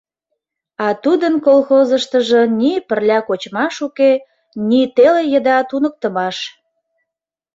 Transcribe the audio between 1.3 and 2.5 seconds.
колхозыштыжо